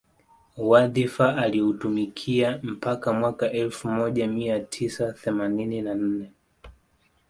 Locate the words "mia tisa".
4.27-5.13